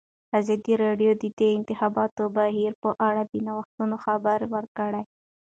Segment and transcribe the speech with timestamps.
[0.39, 5.03] ازادي راډیو د د انتخاباتو بهیر په اړه د نوښتونو خبر ورکړی.